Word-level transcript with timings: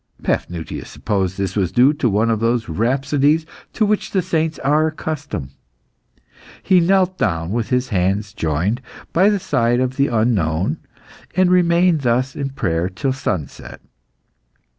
Paphnutius 0.23 0.89
supposed 0.89 1.37
this 1.37 1.55
was 1.55 1.71
due 1.71 1.93
to 1.93 2.09
one 2.09 2.31
of 2.31 2.39
those 2.39 2.67
rhapsodies 2.67 3.45
to 3.73 3.85
which 3.85 4.09
the 4.09 4.23
saints 4.23 4.57
are 4.57 4.87
accustomed. 4.87 5.51
He 6.63 6.79
knelt 6.79 7.19
down, 7.19 7.51
with 7.51 7.69
his 7.69 7.89
hands 7.89 8.33
joined, 8.33 8.81
by 9.13 9.29
the 9.29 9.37
side 9.37 9.79
of 9.79 9.97
the 9.97 10.07
unknown, 10.07 10.77
and 11.35 11.51
remained 11.51 12.01
thus 12.01 12.35
in 12.35 12.49
prayer 12.49 12.89
till 12.89 13.13
sunset. 13.13 13.79